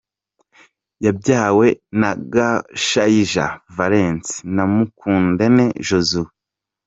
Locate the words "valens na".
3.75-4.63